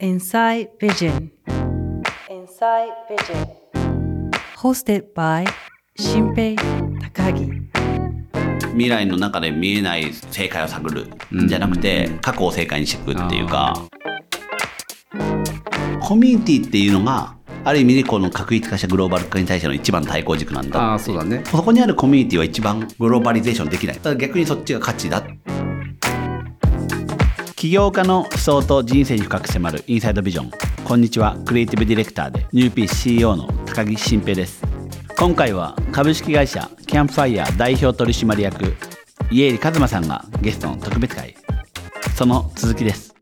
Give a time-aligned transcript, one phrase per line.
[0.00, 1.30] Inside Vision.
[2.30, 3.46] Inside Vision.
[4.56, 5.44] Hosted by
[5.96, 6.54] 新平
[7.14, 7.50] 高木
[8.74, 11.06] 未来の中で見えない正解を探る。
[11.48, 13.74] じゃなくて過去を正解にしていくっていうか。
[16.00, 17.34] コミュニティっていうのが
[17.64, 21.16] ある意味でこの確立化したグローバル化に対しての一番対抗軸なんだああそう。
[21.18, 25.22] だねそこにあるコミュニティは一番グローバリゼーションできないだから逆にそっちが価値だ
[27.58, 30.50] 起業家の思想と人生に深く迫るインサイドビジョン。
[30.84, 31.36] こんにちは。
[31.44, 34.62] クリエイティブディレクターでニューピース CEO の高木新平です。
[35.18, 38.76] 今回は株式会社キャンプファイヤー代表取締役
[39.32, 41.34] 家入一馬さんがゲストの特別会。
[42.16, 43.12] その続きです。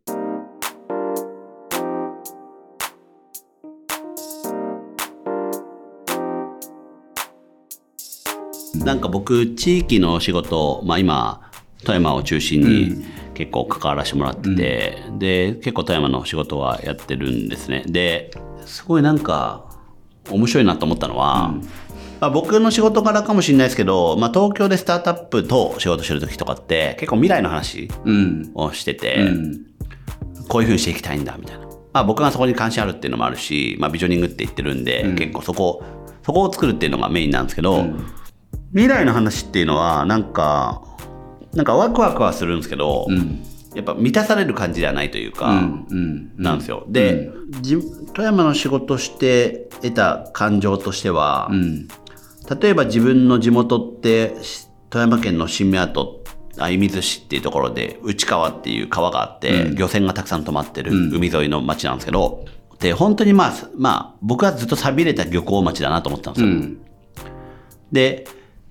[8.84, 11.50] なんか僕地域の仕事、まあ、今
[11.84, 17.84] 富山を中心に結構関わらせてもらってて、で結構富山の仕事はやってるんですね。
[17.86, 18.30] で
[18.64, 19.66] すごいなんか
[20.30, 21.54] 面白いなと思ったのは、
[22.20, 28.50] まあ、僕の仕事柄かもしれないですけど、まあ、東京でスタートアップと仕事してる時とかって結構未来の話うん。
[28.54, 29.66] をしてて、うん。
[30.48, 35.82] こういうふうにしていきたいんだみたいな、まあ、僕がそこに関心あるっていうのもあるし、まあ、ビジョニングって言ってるんで、結構そこ
[36.22, 37.84] そこを作るっていうのがメインなんですけど、
[38.70, 40.82] 未来の話っていうのはなんか
[41.56, 43.42] なんかワクワクはするんですけど、うん。
[43.74, 45.52] やっぱ満たされる感じではないというか、
[46.36, 46.84] なんですよ。
[46.88, 47.76] で、じ
[48.14, 51.88] 富山の仕事して得た感情としては、うん。
[52.60, 56.22] 例えば自分の地元ってし富山県の新宮と
[56.56, 62.46] 射水市っていうところで内川っていう川があって、漁船がたくさん止まってる海沿いの町なんですけど、
[62.78, 66.48] で本当にまあ、まあ、僕はずっと寂れた漁港町だなと思ってたんですよ。
[66.48, 66.78] うん。
[67.92, 68.26] で、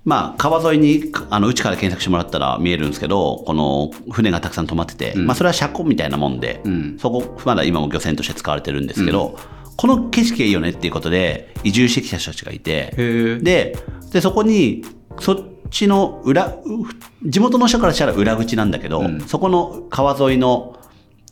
[0.06, 6.96] まあ、川沿いにあの内から検索してもらったら見えるんですけどこの船がたくさん止まってて、まあ、それは車庫みたいなもんで、ん。
[6.96, 9.36] そこまだ今も漁船として使われてるんですけど、
[9.76, 12.94] この景色がいいよねっていうことで移住してきた人たちがいて
[13.42, 13.76] で
[14.12, 14.84] でそこに
[15.18, 15.38] そっ
[15.70, 16.62] ちの裏う
[17.28, 20.78] 地元の人からしたら裏口なんだけど、そこの川沿いの、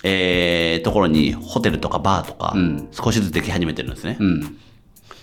[0.03, 2.89] えーところにホテルとかバーとか、ん。
[2.91, 4.17] 少しずつでき始めてるんですね。
[4.19, 4.59] うん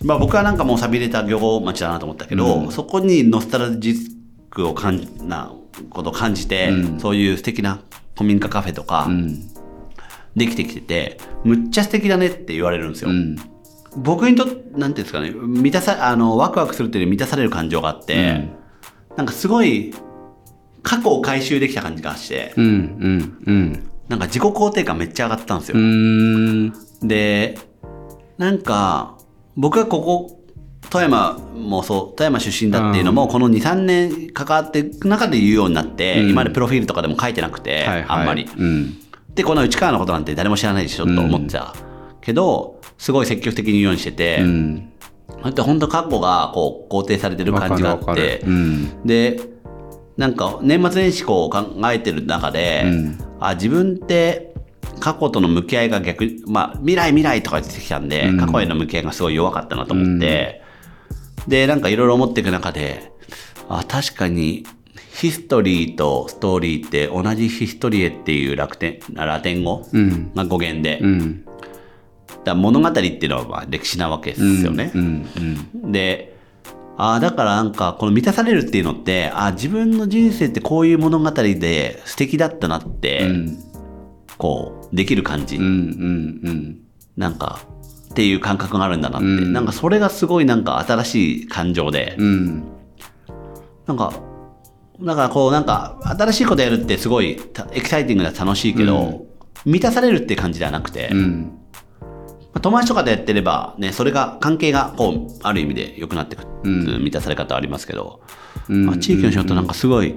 [0.04, 3.96] まあ、僕はなんかもう寂れた漁港町だなと思ったけど、そこにノスタルジッ
[4.50, 5.54] クを感じな
[5.90, 7.82] ことを感じて、そういう素敵な
[8.16, 9.48] 古民家カフェとかうん。
[10.36, 13.10] できてきてて、むっちゃ素敵だねって言われるんですよ。
[13.10, 13.36] うん。
[13.98, 18.48] 僕にとってなんていうんですかね満たさあのワクワクするっていう満たされる感情があって、
[19.18, 19.94] なんかすごい
[20.84, 23.92] 過去を回収できた感じがして、うんうんうん。
[24.08, 25.78] なんか自己肯定感めっちゃ上がったんですよ。
[25.78, 26.74] うん。
[27.02, 27.58] で、
[28.38, 29.18] なんか、
[29.56, 30.38] 僕がここ、
[30.90, 38.50] 富山もそう、富山出身だっていうのも、この2、3年関わっていく中で言うようになって、今までプロフィールとかでも書いてなくて、あんまり。
[38.58, 38.98] うん。
[39.36, 41.74] で、この内川のことなんて誰も知らないでしょと思ってた。
[42.22, 44.92] けど、すごい積極的に言うようにしてて、うん。
[45.44, 48.44] だって本当過去がこう肯定されてる感じがあって
[49.06, 49.40] で
[50.18, 53.18] なんか年末年始こう考えてる中で、うん。
[53.40, 54.51] あ自分って
[55.02, 60.62] 過去との向き合いが逆にまあ未来未来とか言ってきたんで、過去への向き合いがすごい弱かったなと思って、
[61.48, 63.12] でなんかいろいろ思っていく中で
[63.68, 64.66] あ確かに
[65.14, 70.32] ヒストリーとストーリーって同じヒストリエっていう楽天ラテン語うん。
[70.34, 71.46] が語源で、うん。
[72.44, 74.92] だ物語っていうのはまあ歴史なわけですよね。
[74.96, 75.28] うん
[75.84, 76.32] うんで
[76.98, 83.71] ああだからなんかこの満たされるっていうのってああ自分の人生ってこういう物語で素敵だったなって、うん
[84.42, 86.80] こうできる感じ、うんうん
[87.16, 87.62] なんか
[88.10, 89.54] っていう感覚があるんだなって、うん。
[89.54, 92.64] なんかそれがすごいなんか新しい感情で、うん。
[93.86, 94.14] なんか
[95.00, 99.28] だからこうなんか新しいことやるってすごいたエキサイティングで楽しいけど、
[99.64, 101.60] 満たされるって感じではなくて、うん。
[102.02, 102.08] ま
[102.56, 107.04] あ友達とかでやってればねそれが関係がこうある意味で良くなってくる、うん。
[107.04, 108.22] 満たされ方はありますけど、
[108.70, 108.88] うん。
[108.88, 110.16] まあ、地域の仕事なんかすごい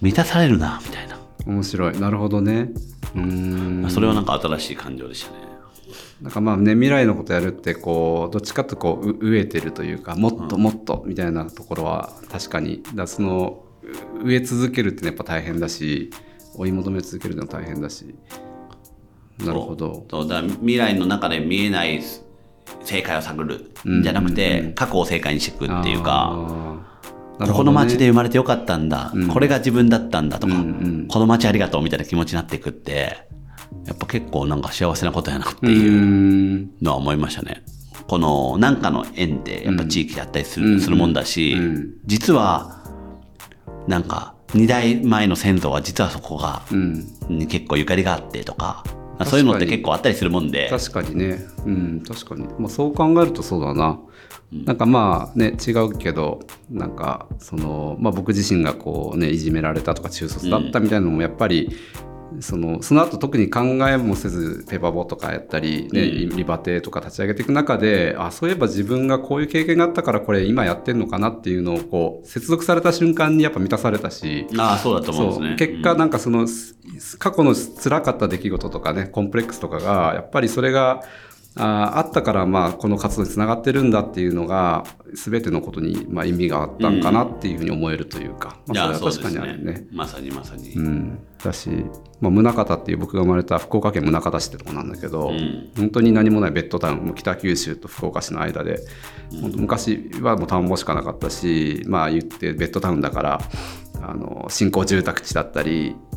[0.00, 1.98] 満たされるなみたいな、面白い。
[1.98, 2.70] なるほどね。
[3.14, 3.86] うん。
[3.90, 5.50] それはなんか新しい感情でしたね。
[6.22, 13.64] なんかまあね未来のことやるってこうどっちかとこうう飢えてるというかもっともっとみたいなところは確かにだからその
[14.22, 16.10] う植え続けるってやっぱ大変だし
[16.54, 18.14] 追い求め続けるのは大変だし。
[19.38, 20.06] なるほど。
[20.10, 22.02] そうだから未来の中で見えない
[22.84, 26.89] 正解を探るんじゃなくて、過去を正解にしていくっていうか。
[27.46, 30.64] この街で生まれてよかったんだ、これが自分だったんだとか、うんう
[31.04, 31.06] ん。
[31.08, 33.26] この街ありがとうみたいな気持ちになっていくって
[33.86, 36.70] やっぱ結構なんか幸せなことやなってういうん。
[36.82, 37.62] のは思いましたね。
[38.06, 41.90] このなんかの縁ってやっぱ地域であったりする,、するもんだし、うん。
[42.06, 42.82] 実は
[43.86, 47.06] なんか2代前の先祖は実はそこが、うん。
[47.28, 48.84] に結構ゆかりがあってとか
[49.18, 50.68] あそういうのって結構あったりするもんで。
[50.68, 51.38] 確かにね。
[51.64, 52.02] うん。
[52.06, 53.98] 確かに、まあ、そう考えるとそうだな、
[54.52, 61.70] なんかまあね違うけどなんかその、まあ、僕自身がこうねいじめられたとか中卒だったみたいなのもやっぱり、
[62.38, 75.56] そのその後特に考えもせずペーパーボとかやったり、ねリバテとか立ち上げていく中であそういえば自分がこういう経験があったからこれ今やってんのかなっていうのをこう接続された瞬間にやっぱ満たされたし、ああそうだと思うんですね。
[75.56, 76.76] 結果なんかその、す
[77.18, 81.02] 過去の辛かった出来事とかねコンプレックスとかがやっぱりそれが
[81.56, 89.86] あーあったからまあこの活動につながってるんだっていうのが全てのことにまあ意味があったんかなっていうふうに思えるというか、いまあ、やそれは確かにあるね。
[89.90, 91.70] まさにまさに、うん、だし、
[92.20, 95.70] まあ、宗像っていう僕が生まれた福岡県宗像市ってとこなんだけど、ん。
[95.76, 98.78] 本当に何もないベッドタウン北九州と福岡市の間で、
[99.40, 103.40] 本当昔はもう田んぼしかなかったしまあ言ってベッドタウンだから
[104.02, 106.09] あの新興住宅地だったりい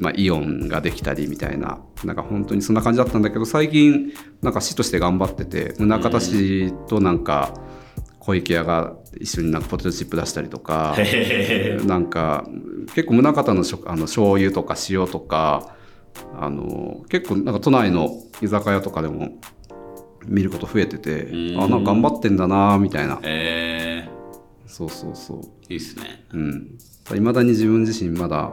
[0.00, 7.54] まあ、イオンができたりみたいななんか本当にそんな感じだったんだけど最近なんか市として頑張ってて宗像市となんか
[8.18, 10.96] 小池屋が一緒になんかポテトチップ出したりとか。
[11.84, 12.46] なんか
[12.94, 15.76] 結構宗像の食あの醤油とか塩とか
[16.38, 18.10] あの結構なんか都内の
[18.40, 19.40] 居酒屋とかでも
[20.26, 21.60] 見ること増えててうん。
[21.62, 23.18] あなんか頑張ってんだなみたいな。
[23.24, 24.08] え。
[24.66, 25.40] そうそうそう。
[25.68, 26.24] ー、いいっすね。
[26.32, 26.78] うん。
[27.16, 28.52] いまだに自分自身まだ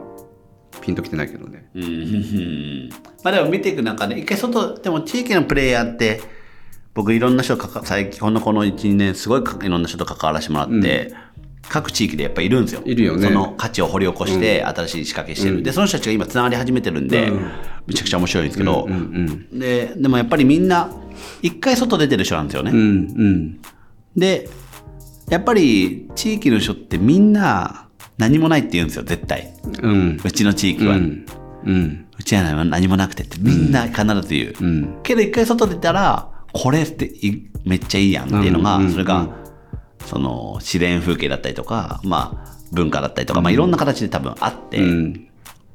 [0.80, 1.68] ピンときてないけどね。
[1.74, 1.82] うん。
[1.82, 2.88] うんうん
[3.22, 6.20] まあでも見ていく中で一回外でも地域のプレイヤーって
[6.94, 11.14] 僕いろんな人とかか最近ほんのこの12年すごいいろんな人と関わらせてもらって、
[11.68, 12.82] 各地域でやっぱいるんですよ。
[12.84, 13.28] いるよね。
[13.28, 17.50] その価値を掘り起こして新しい仕掛けしてる、でその人たちが今つながり始めてるんで、うん。
[17.86, 19.58] めちゃくちゃ面白いんですけど、うんうん。
[19.58, 20.90] ででもやっぱりみんな
[21.42, 23.60] 一回外出てる人なんですよね、うんうん。
[24.16, 24.48] で
[25.28, 27.88] やっぱり地域の人ってみんな
[28.20, 29.52] 何もないって言うんですよ絶対。
[29.82, 30.20] うん。
[30.22, 31.26] うちの地域は、うん。
[31.64, 32.06] うん。
[32.18, 35.00] うちは何もなくてってみんな必ず言う、うん。
[35.02, 38.84] けど一回外出たらこれっていめっちゃいいやんっていうのが、うん。
[38.86, 38.92] うん。
[38.92, 39.28] それが、
[40.06, 45.26] その自然風景だったりとか、まあ、文化だったりとか、まあ、いろんな形で多分あって、うん。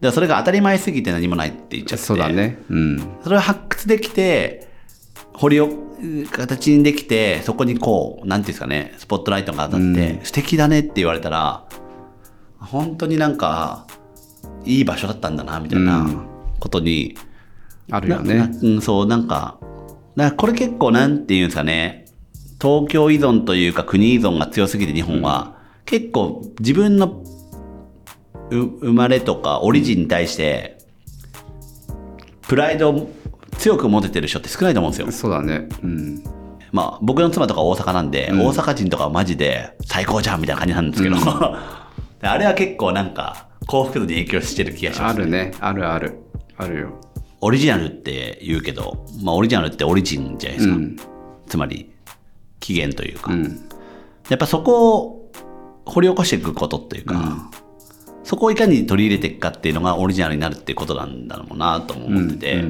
[0.02, 2.06] でそれが当たり前すぎて何もないって言っちゃって。
[2.06, 2.60] そうだね。
[2.70, 3.00] うん。
[3.24, 4.68] それを発掘できて
[5.34, 5.70] 掘りを
[6.32, 11.66] 形にできてそこにこうなんていうんですかねスポットライトが当たって、素敵だねって言われたら
[12.66, 13.88] 本当になんか
[14.66, 16.08] いい場所だったんだなみたいな
[16.60, 17.16] ことに、
[17.92, 19.60] あるよなねうん、そうなんか
[20.16, 22.06] だこれ結構なんていうんですかね
[22.60, 27.24] 東京依存というか国依存が強すぎて日本は、結構自分の
[28.50, 30.78] う生まれとかオリジンに対して
[32.48, 33.10] プライドを
[33.58, 35.12] 強く持ててる人って少ないと思うんですよ。
[35.12, 35.68] そうだね。
[35.84, 36.24] うん。
[36.72, 41.22] まあ僕の妻とか大阪なんで、大阪人とかはマジで最高じゃんみたいな感じなんですけど、で
[42.28, 45.54] あれは結構なんか幸福度に影響してる気がします、あるね。
[45.60, 46.20] あるある。
[46.58, 47.02] あるよ。
[47.42, 50.76] オリジナルって言うけど、まあオリジナルってオリジンじゃないですか。
[50.76, 50.98] うん。
[51.48, 51.92] つまり
[52.60, 53.70] 起源というか、うん。
[54.30, 55.32] やっぱそこを
[55.86, 57.50] 掘り起こしていくことっていうか、
[58.24, 62.70] そこをいかに取り入れていくかっていうのがオリジナルになるってことなんだろうなとも思ってて、うんう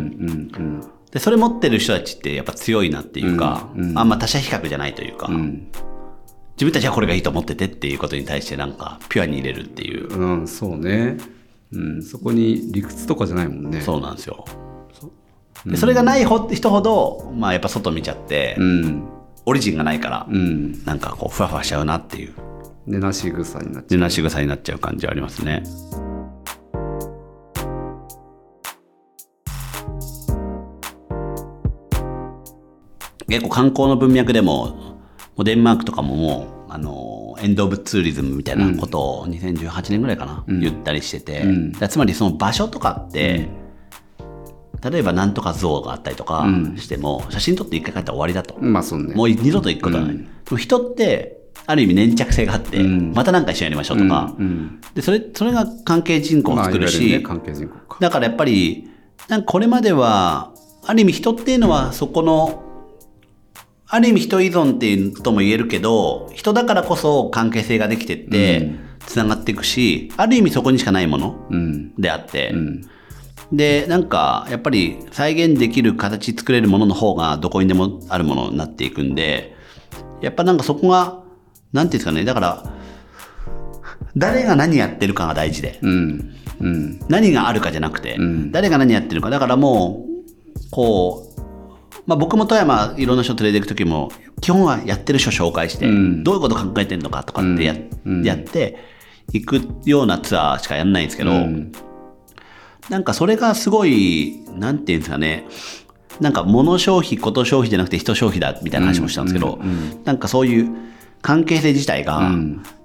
[0.60, 0.81] ん。
[1.12, 3.98] でそれ持ってる人たちってやっぱ強いなっていうか、うんうん。
[3.98, 5.68] あんま他者比較じゃないというか、うん
[6.56, 11.18] 自分たちはこれがいいと思っててっていうことに対してなんかピュアに入れるっていう、うん、うん、そうね、
[11.74, 13.81] うん、そこに理屈とかじゃないもんね。
[13.81, 14.46] そうなんですよ。
[15.66, 19.04] でそれがないほ人ほど、まあやっぱ外見ちゃって、うん。
[19.47, 20.85] オリジンがないから、うん。
[20.85, 22.33] なんかこうふわふわしちゃうなっていう、
[22.85, 25.64] 根なし草になっちゃ根なし草になっちゃう感じはありますね。
[33.28, 34.94] 結構観光の文脈でも、
[35.35, 41.73] もうデンマークとかももう、あの、エンド・オブ・ツーリズムみたいなことを2018年ぐらいかな、言ったりしてて、うん。
[41.73, 43.49] つまりその場所とかって、
[44.89, 46.45] 例えばなんとか像があったりとか
[46.77, 48.56] しても、写真撮って一回帰ったら終わりだと。
[48.56, 49.13] うまあそうね。
[49.13, 50.18] もう二度と行くことはない。
[50.18, 51.37] でも人って、
[51.68, 53.11] ある意味粘着性があって、うん。
[53.13, 54.81] また何か一緒にやりましょうとか、うん。
[54.94, 57.68] でそれそれが関係人口をまあ作るし、いわゆるね
[57.99, 58.89] だからやっぱり
[59.27, 60.54] なんかこれまでは
[60.85, 62.65] ある意味人っていうのはそこの
[63.95, 68.75] ある意味人依存っていうとも言えるけど人だからこそ関係性ができてって
[69.06, 71.95] つながっていくし、ある意味そこにしかないものうん。
[71.95, 72.81] であって、うん。
[73.54, 79.56] でなんかやっぱり再現できる形作れるものの方がどこにでもあるものになっていくんで
[80.19, 81.23] やっぱなんかそこが
[81.71, 82.73] なんていうんですかねだから
[84.18, 85.80] 誰が何やってるかが大事で。
[85.81, 86.35] うん。
[86.59, 86.99] うん。
[87.07, 88.52] 何があるかじゃなくて、ん。
[88.52, 89.30] 誰が何やってるか。
[89.30, 91.42] だからもうこう、
[92.07, 96.24] まあ、僕も富山いろんな人連れて行く時も基本はやってる人紹介して、うん。
[96.24, 98.24] どういうこと考えてるのかとかってや,、うん。
[98.24, 98.78] やって
[99.33, 101.71] いくようなツアーしかやんないんですけど、うん。
[102.90, 105.45] なんかそれがすごい、なんていうんですかね、
[106.21, 109.59] なんか物消費、こと消費じゃなくて人消費だみたいな話もしたんですけど、
[110.04, 110.69] なんかそういう
[111.21, 112.31] 関係性自体が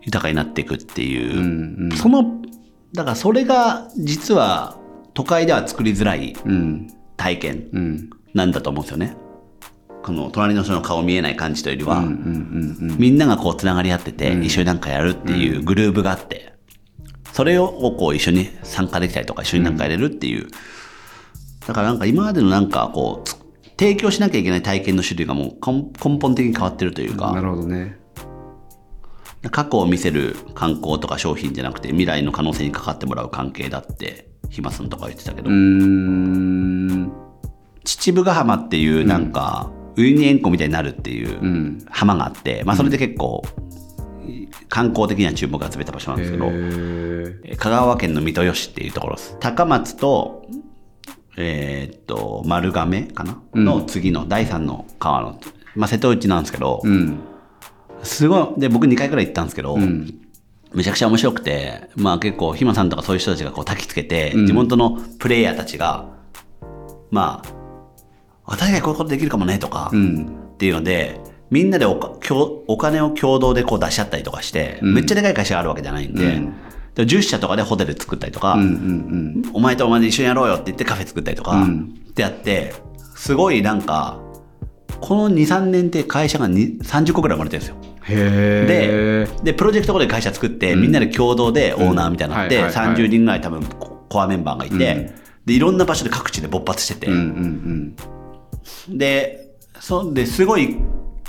[0.03, 2.41] 豊かになっていくっていう、その、
[2.95, 4.79] だからそれが実は
[5.13, 6.89] 都会では作りづらいうん。
[7.19, 9.17] 体験うんなんだと思うんですよね。
[10.03, 16.55] この隣の人の顔見えない感じというよりは、うんうんうんみんながこうつながり合ってて、一緒になんかやるっていうグルーブがあって、
[17.33, 17.69] それを
[17.99, 20.49] こう一緒に参加できたりとか、一緒になんかやれるっていう。
[21.67, 23.37] だからなんか今までのなんかこう、つ
[23.79, 27.99] 提供しなきゃいけない体験の種類がもう根根本的に変わってるというなか、るほどね。
[29.51, 36.70] 過去を見せる観光とか商品じゃなくて未来の可能性にかかってもらう関係だって、ひまさんとか言ってたけど、うーん
[37.85, 41.79] 秩父ヶ浜っていうなんか、ウユニ塩湖みたいになるっていううん。
[41.91, 43.43] 浜があって、まあそれで結構、
[44.69, 49.37] 観光的には注目が集めた場所なんですけど、香川県の三豊市っていうところです。
[49.41, 50.47] 高松と、
[51.37, 55.41] えーっと、丸亀かな、の次の第三の川の、
[55.75, 57.21] まあ、瀬戸内なんですけど、うん。
[58.03, 60.15] すごい、で、僕2回くらい行ったんですけど、ん。
[60.73, 66.07] めちゃくちゃ面白くて、まあ結構、ひまさんとかそういう人たちがこう焚きつけて、地元のプレイヤーたちが、
[67.11, 67.60] まあ、
[68.51, 70.27] 私がこういうことできるかもねとか、うん。
[70.55, 71.93] っていうので、みんなでお
[72.67, 76.55] お金を共同でこう出し合ったりとかして、めっちゃでかい会社があるわけじゃないんで、うん。
[76.95, 81.95] で10社とかでホテル作ったりとか、うんうんお前とお前で一緒にやろうよって言ってカフェ作ったりとか、うん。
[82.11, 82.75] ってやって、
[83.15, 84.19] すごいなんか、
[85.01, 87.77] この2、3年って会社がに30個ぐらい生まれてるんですよ。
[88.09, 92.63] で、で、プロジェクトごとで会社作って、みんなで共同でオーナーみたいになって、うん。
[92.65, 92.97] はいはいはい。
[92.97, 95.13] 30人ぐらい多分ココアメンバーがいて、
[95.47, 97.97] で、いろんな場所で各地で勃発してて、うんうん
[98.89, 100.77] で、そで、すごい、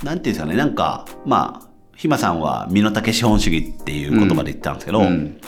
[0.02, 5.40] なんていうんですかね、なんか、まあ、ひまさんは身の丈資本主義っていう言葉で言ってたんですけど、うんうん。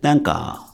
[0.00, 0.66] なんか、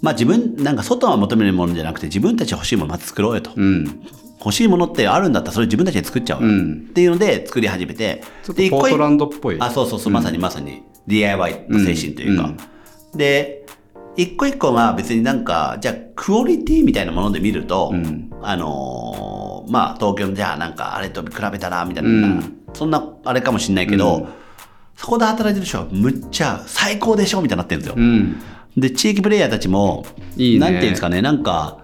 [0.00, 3.50] まあ自分、なんか外は求めるものじゃなくて自分たち欲しいものまず作ろうよと。
[3.54, 4.06] うん。
[4.38, 6.86] 欲しいものってあるんだったらそれ自分たちで作っちゃおうようん。
[6.90, 9.56] っていうので作り始めて、ちょっとでポートランドっぽい。
[9.60, 10.82] あ、そうそうそう、まさにまさに。
[11.06, 12.44] DIY の精神というか。
[12.44, 13.18] うん。
[13.18, 13.59] で、
[14.16, 18.30] 一個一個が別になんか、じゃあクオリティみたいなもので見ると、ん。
[18.42, 19.40] あのー
[19.70, 22.58] まあ東京のじゃあなんかあれと比べたらみたいな、うん。
[22.72, 24.28] そんなあれかもしんないけど、うん。
[24.96, 27.94] そこで働いてる人はむっちゃ最高でしょみたいになってるんですよ。
[27.96, 28.42] うん。
[28.76, 30.04] で、地域プレイヤーたちも、
[30.36, 30.60] いいね。
[30.60, 31.78] なんていうんですかね、なんか、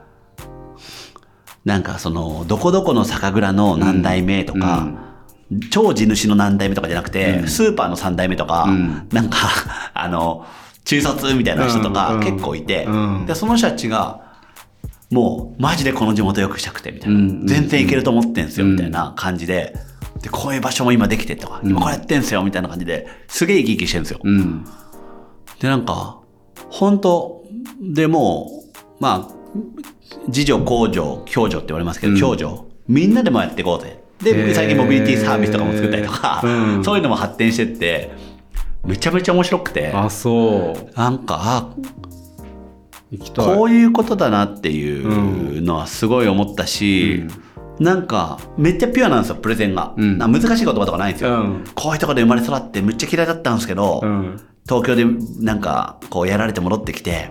[1.64, 4.88] なんかその、どこどこの酒蔵の何代目とか、
[5.70, 9.08] 超地主の何代目とかじゃなくて、スーパーの3代目とか、ん。
[9.12, 9.36] なんか、
[9.94, 10.44] あの、
[10.86, 13.26] 中卒みたいな人とかうん結構いて、うん。
[13.26, 14.24] で、その人たちが、
[15.10, 17.16] もう、マジでこの地元良くしたくて、みたいな。
[17.16, 19.74] うん全然いけると思ってんすよ、みたいな感じで、
[20.22, 24.20] で、こういう場所も今できてとか、今これやってんすよ、みたいな感じで、すげえ生き生きしてるんですよ。
[24.22, 24.64] うん。
[25.60, 26.20] で、なんか、
[26.70, 27.44] 本当
[27.80, 29.36] でもう、まあ、
[30.28, 31.00] 自助、公助、
[31.32, 32.46] 共助って言われますけど、共助、
[32.86, 34.00] みんなでもやっていこうぜ。
[34.22, 36.84] で、最近モビリティサービスとかも作ったりとか、うん。
[36.84, 38.12] そういうのも発展してって、
[38.86, 40.98] めちゃめちゃ面白くて、あそう。
[40.98, 41.74] なんか、あ
[43.36, 47.24] こういうことだなっていうのはすごい思ったし、
[47.78, 49.92] なんか、めっちゃピュアなんですよ、プレゼンが。
[49.96, 50.18] うん。
[50.18, 51.30] 難しい言葉とかないんですよ。
[51.30, 51.64] うん。
[51.74, 54.40] こういうところで生まれ育ってめっちゃ嫌いだったんですけど、うん。
[54.66, 55.04] 東京で
[55.40, 57.30] なんかこうやられて戻ってきて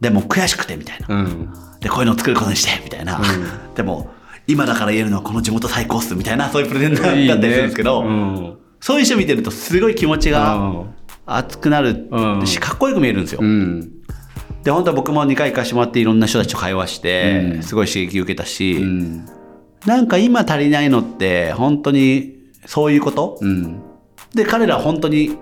[0.00, 1.14] でも悔しくてみたいな。
[1.14, 1.52] うん。
[1.80, 3.20] でこういうのを作ることにしてみたいな、
[3.74, 4.10] でも
[4.46, 10.94] 今だから言えるのはこの地元最高っすみたいなそういうプレゼンだったりするんですけどうんそういう人見てるとすごい気持ちがうん。
[11.24, 12.46] 熱くなるうん。
[12.46, 14.02] しかっこよく見えるんですよ、うん。
[14.62, 17.62] で本当は僕も2回行かしてもらっていろんな人たちと会話して、うん。
[17.62, 19.26] すごい刺激受けたし、うん。
[19.86, 22.34] なんか今足りないのって本当に
[22.66, 23.80] そういうこと、うん。
[24.34, 25.38] で彼らは本当に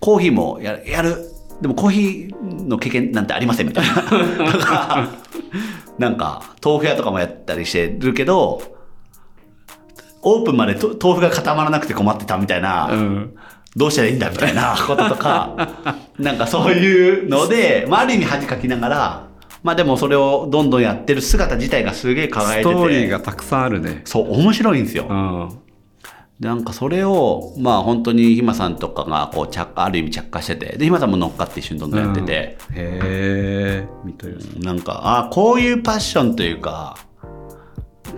[0.00, 1.30] コーヒーもややる。
[1.62, 5.08] でもコーヒーの経験なんてありませんみたいな。
[6.00, 8.73] なんか豆腐屋とかもやったりしてるけど
[10.24, 13.36] オープンまでと豆腐が固まらなくて困ってたみたいな、うん。
[13.76, 15.68] どうしたらいいんだみたいな こととか
[16.18, 19.26] なんかそういうので、まあ、ある意味恥かきながら
[19.64, 22.70] まあでもそれをどんどんやってる姿自体がすげえ輝いてて。
[22.70, 24.02] ストーリーがたくさんあるね。
[24.04, 25.48] そう面白いんですよ、うん。
[26.38, 34.14] でなんかそれをまあ本当にひまさんとかがこう着ある意味着火しててでひまさんも乗っかって一緒にどんどんやってて、へえ見
[34.62, 36.98] なんかあこういうパッションというか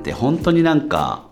[0.03, 1.26] で本当になんか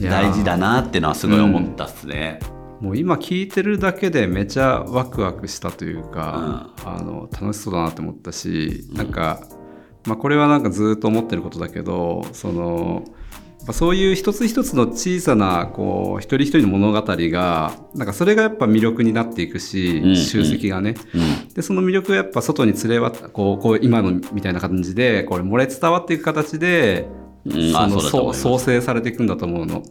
[0.00, 2.40] 大事だなっていうのはすごい思ったっすね。
[2.80, 9.40] もう今聞いてるだけでめちゃワクワクしたというか、あの楽しそうだなって思ったし、なんか、
[10.06, 13.04] まあ、これはなんかずっと思ってることだけどその
[13.64, 20.94] ぱそういう一つ一つの小さなこう一人一人の物語がなんかそれがやっぱ魅力になっていくし、うん集積がね、
[21.54, 27.08] でその魅力がやっぱ外に連れわこうこう今のみたいな感じでこれ漏れ伝わっていく形で
[27.46, 29.82] その創生されていくんだと思うの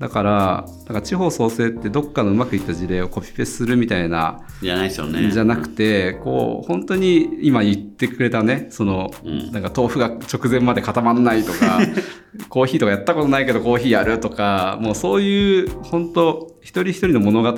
[0.00, 5.30] だからだから地方創生ってどっかのうまくいった事例をコピペするみたいなじゃないですよね。
[5.30, 11.80] じゃなくて、こう、本当に今言ってくれたね、その、んなんか豆腐が直前まで固まんないとか、
[12.48, 17.54] コーヒーとかやったことないけどコーヒーやるとか、もうそういう、本当一人一人の物語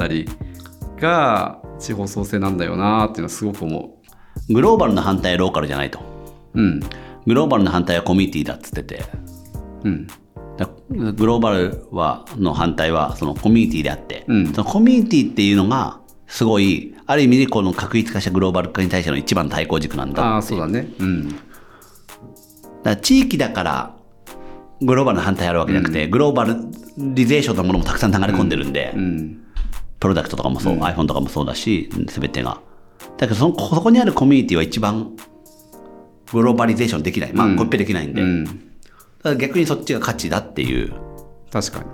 [1.00, 3.96] が地方創生なんだよなっていうのはすごく思
[4.50, 6.00] グローバルの反対はローカルじゃないと。
[6.54, 6.60] う。
[6.60, 6.80] うん。
[7.26, 9.04] グローバルの反対はコミュニティだっつってて。
[9.84, 10.06] うん。
[10.56, 20.88] だグローバルはの反対はそのコミュニティであって、うんそのコミュニティっていうのがすごいある意味でこの確立化したグローバル化に対しての一番の対抗軸なんだあそうだね。
[20.98, 21.28] うん。
[21.28, 21.40] だか
[22.84, 23.96] ら地域だから
[24.80, 26.56] グローバルの反対あるわけじゃなくて、グローバル
[26.96, 29.44] リゼーションのものもたくさん流れ込んでるんで、うん。
[30.00, 32.60] プロダクトとかもそう、iPhone とかもそうだし全てが
[33.16, 35.16] だけどそのそこにあるコミュニティは一番
[36.32, 38.67] グローバリゼーションできないまあ、コピペできないんで、うん。
[39.22, 40.92] だ逆にそっちが価値だっていう、
[41.50, 41.84] 確かに。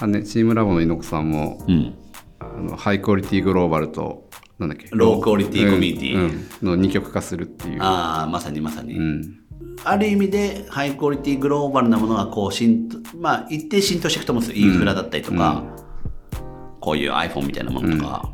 [0.00, 1.94] あのね、チームラボの猪子さんも、うん、
[2.40, 4.88] あのハイクオリティグローバルと、なんだっけ？
[4.92, 6.14] ロークオリティコミュニティ。
[6.16, 6.22] うん。
[6.22, 6.46] うん。
[6.62, 7.82] の二極化するっていう。
[7.82, 9.38] ああまさにまさに、うん。
[9.84, 14.66] ある意味でハイクオリティグローバルなものがこう浸透まあ一定浸透していくと思うんですよ。
[14.66, 15.64] インフラだったりとか、
[16.80, 18.30] こういう iPhone みたいなものとか、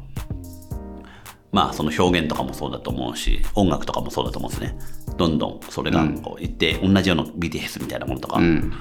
[1.53, 4.79] まあその表現とかもそうだと思うし音楽とかもそうだと思うんですね。
[5.17, 8.73] どんどんそれがこう一定同じような BTS みたいなものとか、うん。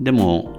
[0.00, 0.56] でも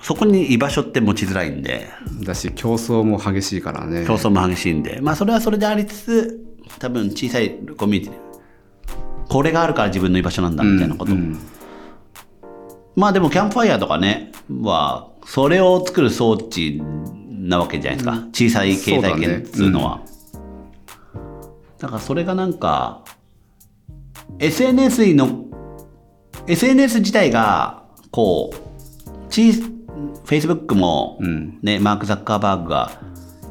[0.00, 1.88] そこに居場所って持ちづらいんで。
[2.22, 4.04] だし競争も激しいからね。
[4.06, 5.00] 競争も激しいんで。
[5.00, 6.46] まあそれはそれでありつつ
[6.78, 8.26] 多分小さいコミュニティで
[9.28, 11.38] これがあるから自分の居場所なんだみたいなこと、うん
[12.94, 14.32] まあでもキャンプファイヤーとかね
[14.62, 16.80] はそれを作る装置
[17.28, 20.00] なわけじゃないですか、小さい経済圏っていうのは
[21.78, 23.04] だ,、からそれがなんか
[24.38, 25.44] SNS の
[26.46, 28.56] SNS 自体がこう
[29.30, 29.76] チー
[30.24, 31.58] Facebook も、うん。
[31.62, 33.00] ねマーク・ザッカーバーグが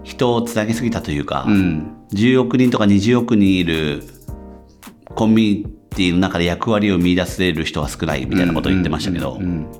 [0.04, 1.96] 人をつなげすぎたというか、うん。
[2.14, 4.04] 10億人とか20億人いる
[5.16, 9.72] コミュニティの中で役割を見出せる人は少ないみたいなことを言ってましたけど、うん。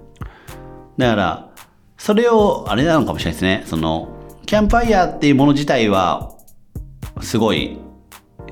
[0.98, 1.52] だから
[1.98, 3.64] それをあれなのかもしれないですね。
[3.66, 4.10] その
[4.46, 6.32] キャンプファイヤーっていうもの自体は
[7.22, 7.78] すごい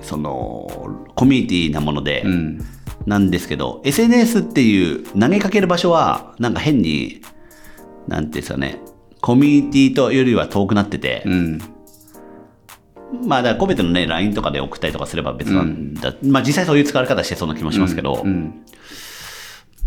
[0.02, 0.68] その
[1.16, 2.66] コミュニティなもので、うん。
[3.06, 7.22] なんですけど SNS っていう投げかける場所はなんか変に
[8.08, 8.80] なんていうんですかね
[9.20, 11.60] コミュニティというよりは遠くなってて、うん。
[13.26, 18.64] まあだから個別のね LINE とかで送ったりとかすれば別なんだ、まあ実際そういう使われ方してそうな気もしますけど、ううん。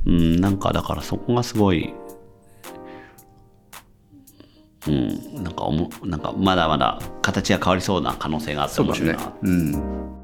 [0.06, 1.92] んなんかだからそこがすごい
[4.88, 5.42] うん。
[5.42, 10.16] なんかおもなんかまだまだ形が変わりそうな可能性があって面白いな、ねうん。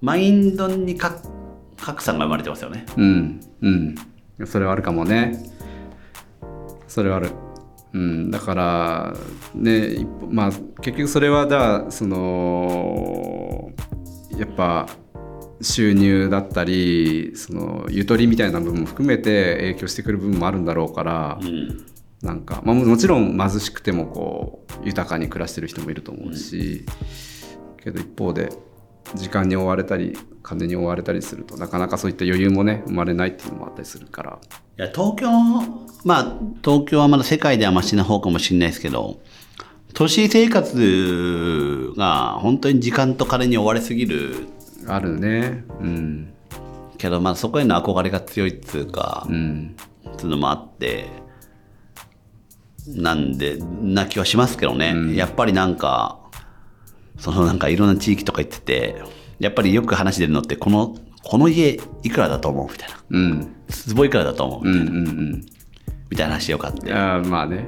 [0.00, 1.16] マインドにか
[1.80, 2.84] 格差が生まれてますよね。
[2.96, 3.40] うん。
[3.62, 3.94] うん。
[4.46, 5.38] それはあるかもね。
[6.86, 7.30] それはある。
[7.94, 8.30] うん。
[8.30, 9.14] だから
[9.54, 10.50] ねまあ
[10.82, 13.70] 結局それはだその
[14.36, 14.86] やっぱ
[15.64, 21.86] 収入だったりそのゆとりみたいな部分も含めて影響してくる部分もあるんだろうから、うん。
[22.22, 26.86] なんか、まあ、ももちろん貧しくてもこう豊かに暮らしてる人もいると思うし、
[27.82, 28.50] けど一方で
[29.14, 34.38] 時間に追われたり金に追われたりするとなかなかそういった余裕もね生まれないっていうのもあったりするから。
[34.78, 35.30] いや東京
[36.04, 39.20] まあ東京はまだ世界ではマシな方かもしれないですけど
[39.92, 44.48] 都市生活が本当に時間と金に追われすぎる
[44.86, 45.64] あるね。
[45.80, 46.34] うん。
[46.98, 49.76] けどまあそこへの憧れが強いっつうか、うん。
[50.16, 51.08] つうのもあって
[52.86, 56.18] なんでな気はしますけどね、やっぱりなんか
[57.18, 59.02] そのなんかいろんな地域とか行ってて
[59.38, 62.70] やっぱりよく話出るのってこのこの家いくらだと思う？
[62.70, 62.96] みたいな。
[63.10, 63.54] うん。
[63.68, 64.68] 坪いくらだと思う？
[64.68, 65.46] うんうんうん
[66.10, 66.92] みたいな話よかって。
[66.92, 67.66] あーまあね。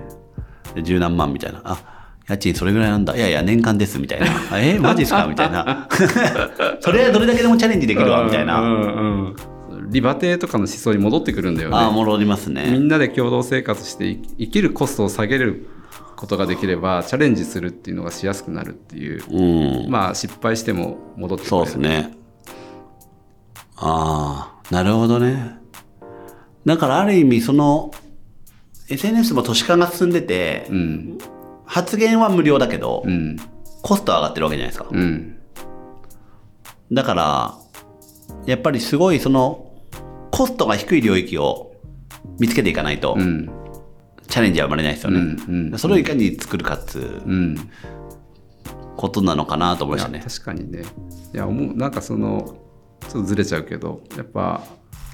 [0.74, 1.62] で十何万みたいな。
[1.64, 1.95] あ
[2.28, 3.16] 家賃それぐらいなんだ。
[3.16, 4.26] いやいや年間ですみたいな。
[4.50, 5.26] あ えマジですか？
[5.28, 5.88] みたいな。
[6.80, 9.36] それはどれだけでもチャレンジできるわみたいな、うん
[9.78, 9.90] うん。
[9.90, 11.76] リバティとかの思想に戻ってくるんだよね。
[11.76, 15.68] ああ戻りますみねんなで共同生活して生生きるコストを下げる
[16.16, 19.22] ことができればチャレンジするっていうのがしやすくなるっていう。
[19.84, 19.90] うん。
[19.90, 21.50] まあ失敗しても戻ってくれる。
[21.50, 22.12] そうですね。
[23.76, 25.58] ああ、なるほどね。
[26.64, 27.92] だからある意味その
[28.88, 31.18] SNS も都市化が進んでて、うん
[31.66, 33.36] 発言は無料だけど、うん
[33.82, 34.88] コストは上がってるわけじゃないですか。
[34.90, 35.38] うん
[36.92, 37.54] だから、
[38.46, 39.72] やっぱりすごいその、
[40.30, 41.72] コストが低い領域を
[42.38, 43.50] 見つけていかないと、うん
[44.28, 45.20] チャレンジは生まれないですよね。
[45.20, 47.70] うんうんそれをいかに作るかっつううん
[48.96, 50.22] ことなのかなと思いましたね。
[50.26, 50.82] 確かにね
[51.32, 52.56] いや思うなんかその
[53.02, 54.62] ちょっとずれちゃうけどやっぱ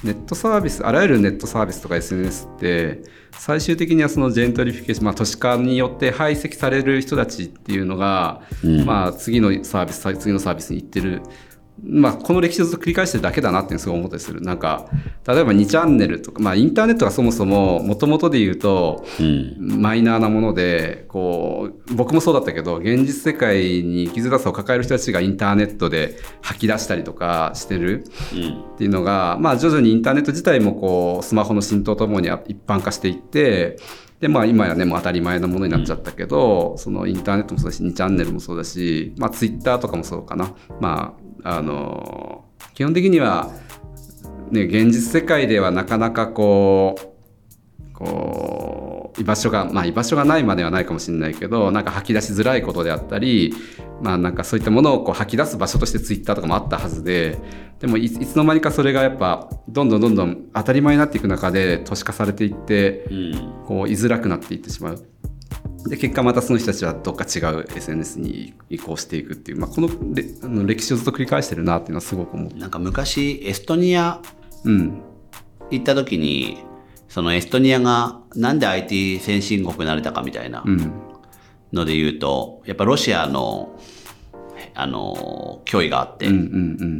[0.04, 11.22] ネットサービスあらゆるネットサービスとか SNS って最終的にはそのジェントリフィケーション、まあ、都市化によって排斥される人たちっていうのが、うんまあ、次のサービス次のサービスに行ってる。
[11.84, 14.40] まあ、この歴史をずっと繰り返してるだけだなってすごい思ったりする。
[14.40, 14.86] なんか、
[15.26, 19.82] 例えば2チャンネルとか、まあ、インターネットがそもそも、もともとで言うと、うん。
[19.82, 28.72] マイナーなものでこう僕もそうだったけど現実世界に生きづらさを抱える人たちがインターネットで吐き出したりとかしてるうん。
[28.74, 33.76] っていうのが、まあ、徐々にインターネット自体もこうスマホの浸透とともに一般化していって
[34.20, 40.54] で、まあ、今やねもう当たり前のものになっちゃったけど、そのインターネットもそうだし2チャンネルもそうだし、まあ、ツイッターとかもそうかな。
[40.80, 43.50] まああの基本的には
[44.52, 53.54] ね、現実世界ではなかなかこうこう居場所がまあ居場所がないまではないかもしれないけどなんか吐き出しづらいことであったり
[54.02, 57.38] まあなんかそういったものをこう吐き出す場所としてツイッターとかもあったはずで
[57.80, 63.52] でもいいつの間にかそれがやっぱどんどんどんどん当たり前になっていく中で都市化されていってうん。
[63.66, 65.11] こう居づらくなっていってしまう。
[65.88, 72.56] で結果またその人たちはどっか違う SNS に移行していくっていう、まあ、このれあの歴史をずっと繰り返してるなっていうのはすごく思う。
[72.56, 74.20] なんか昔、エストニア
[74.64, 75.02] うん。
[75.70, 76.58] 行った時に、
[77.08, 80.92] そのエストニアがなんで IT 先進国になれたかみたいなうん。
[81.72, 83.78] ので言うと、やっぱロシアの、
[84.74, 86.28] あの、脅威があって、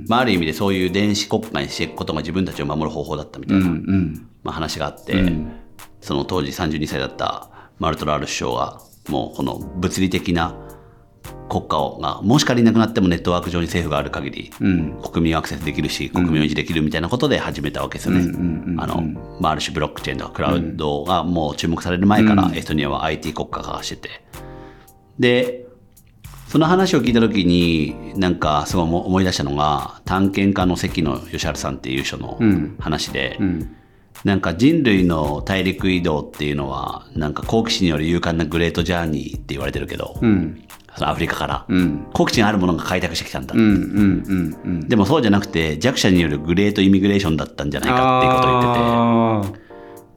[0.09, 5.53] まあ、ある意味でそういう電子国家にしていくことが自分たちを守る方法だったみたいな、んまあ、話があって、うん。
[6.01, 7.52] その当時32歳だった
[7.83, 10.55] マルトラール首相がもうこの物理的な
[11.49, 15.03] 国家をがもし仮になくなってもネットワーク上に政府がある限りうん。
[15.03, 18.21] 国民はアクセスできるし国民を維持できるみたいなことで始めたわけですよね。
[18.21, 18.81] うんうんうんうん。
[18.81, 19.03] あの
[19.40, 24.11] まあ、ある種ブロックチェーンとかクラウドがもう注目される前からエストニアは IT 国家化してて。
[25.18, 25.66] で
[26.47, 32.77] その話を聞いた時になんかすごい思思い出したのが探検家の関野義治さんっていう人のうん。
[32.79, 33.77] 話で、うん
[34.24, 40.62] なんか人類の大陸移動っていうのはなんか好奇心による勇敢なグレートジャーニーって言われてるけど、うん。
[40.94, 42.06] そのアフリカから、うん。
[42.12, 43.54] 好奇心あるものが開拓してきたんだ、
[44.88, 49.62] でもそうじゃなくて弱者によるグレートイミグレーションだったんじゃないかっていうことを言ってて。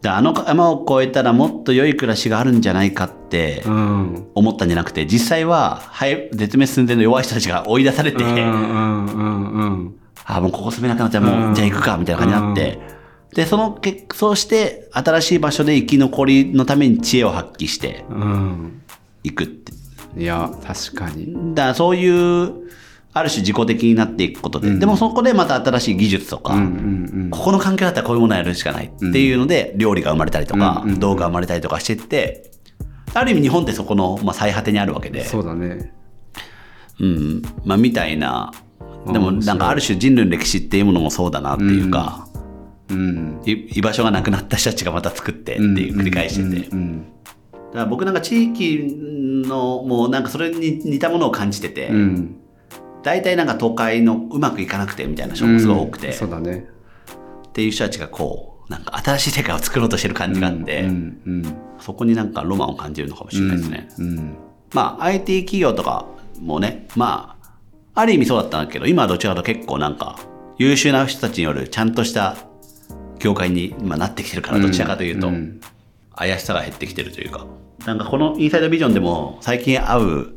[0.08, 9.96] あの山を越えたらもっと良い暮らしがあるんじゃないかって思ったんじゃなくて実際ははい絶滅寸前の弱い人たちが追い出されて、うんうんうんうん。
[10.26, 12.80] あもうここ住めなくなっちゃうもうじゃあ行くかみたいな感じになって、
[13.34, 18.82] でそのけそうして新しい場所で生き残りのために知恵を発揮してうん。
[19.24, 19.74] いくって。
[20.18, 21.54] いや確かに。
[21.56, 22.66] だからそういう
[23.12, 26.64] ある種自己的になっていくことで、でもそこでまた新しい技術とか、うんう
[27.28, 32.52] んここの環境だったらこういうものをやるしかないっていうので、料理が生まれたりとか、うんうん動画が生まれたりとかしてって
[33.14, 35.22] ある意味日本ってそこの、まあ、最果てにあるわけで。
[35.22, 35.94] うんそうだね。
[37.00, 37.42] うん。
[37.64, 38.52] まあ、みたいな。
[39.08, 42.25] でもなんかある種人類の歴史っていうものもそうだなっていうか、
[42.90, 43.42] うん。
[43.46, 47.06] い居場所がなくなった人たちがまた作ってっていう繰り返してて、うん。
[47.52, 48.86] だから僕なんか地域
[49.46, 52.36] のもうなんかそれに似たものを感じてて、うん。
[53.04, 56.14] 大体なんか都会のうまくいかなくてみたいな人もすごい多くて、うん。
[56.14, 56.68] そうだね。
[57.48, 61.22] っていう人たちがこうなんか新しい世界を作ろうとしてる感じがあって、うん。
[61.26, 61.56] うん。
[61.80, 63.90] そこになんかロマンを感じるのかもしれないですね。
[64.00, 64.38] うん。
[64.74, 66.06] まあ IT 企業とか
[66.40, 70.20] もねまあある意味そうだったんだけど今はどちらかと結構なんか
[70.58, 72.36] 優秀な人たちによるちゃんとした
[73.26, 75.60] 業界に今なってきてるからどちらかというと、うん。
[76.16, 77.48] 怪しさが減ってきてるというか。
[77.88, 80.36] なんかこのインサイドビジョンでも最近会う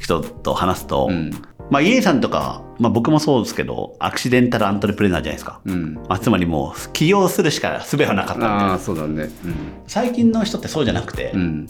[0.00, 1.30] 人と話すと、ん。
[1.70, 5.94] まあイエさんとか、まあ、僕もそうですけどアクシデンタルアントレプレナーじゃないですか、うん。
[6.08, 8.72] まあ、つまりもう起業するしか術はなかったみたいあな。
[8.74, 9.28] あそうだね。
[9.86, 11.40] 最近の人ってそうじゃなくて、うん。
[11.40, 11.66] うん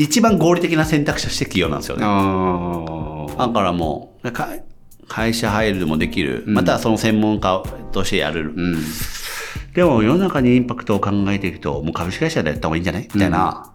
[0.00, 2.02] 一番合理的な選択肢として起業なんですよね。
[2.02, 4.48] だからもうか
[5.08, 8.76] 会社入るもできる、またはその専門家としてやる、うん
[9.74, 13.08] でも世の中にインパクトを考えていくともう株式会社でやった方がいいんじゃない？
[13.14, 13.72] みたいな、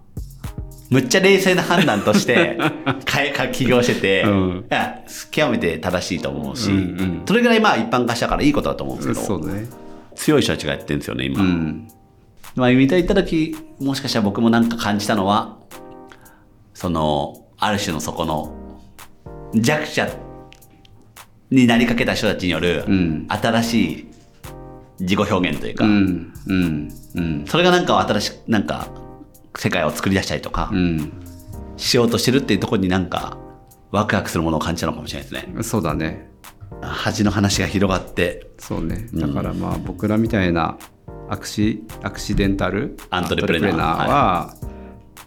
[0.90, 2.58] むっちゃ冷静な判断として
[3.06, 4.66] かか起業してて、うん。
[4.70, 7.22] いや極めて正しいと思うし、うんうん。
[7.26, 9.68] それぐらいまあ一般化したからいいことだと思うんですけど、ね。
[10.16, 11.42] 強い人たちがやってるんですよね今。
[11.42, 11.88] うん。
[12.56, 15.58] まあ、見ていた時もしかしたら僕もなんか感じたのは
[16.76, 18.54] そのある種のそこの
[19.56, 20.08] 弱者
[21.50, 23.26] になりかけた人たちによるうん。
[23.30, 24.08] 新しい
[25.00, 27.46] 自己表現というか、うんうんうん。
[27.48, 28.88] それがなんか新しくなんか
[29.58, 31.12] 世界を作り出したりとかうん。
[31.78, 33.38] しようとしてるっていうところになんか
[33.92, 35.64] ワクワクするものを感じたのかもしれないですね。
[35.64, 36.30] そうだね。
[36.82, 38.48] 恥の話が広がって。
[38.58, 39.08] そうね。
[39.14, 40.78] だからまあ僕らみたいな
[41.30, 43.78] アクシアクシデンタルアントレプレナー。
[43.78, 44.54] は、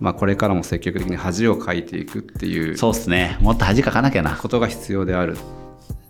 [0.01, 5.37] まあ、これからも積極的に恥をかいていくっていうそうですねもっと恥かかなきゃなことが必要である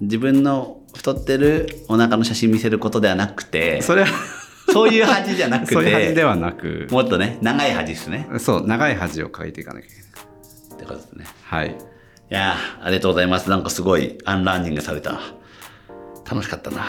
[0.01, 4.09] 自分の太ってるお腹の写真見せることではなくてそれは
[4.73, 6.89] そういう恥じゃなくてそういう恥ではなく。
[6.91, 8.29] もっとね長い恥ですね。
[8.39, 10.05] そう長い恥をかいていかなきゃいけない。
[10.75, 11.27] ってことですね。
[11.45, 11.69] はい。
[11.69, 11.75] い
[12.35, 13.49] やーありがとうございます。
[13.49, 15.21] なんかすごいアンラーニングされた。
[16.29, 16.85] 楽しかったな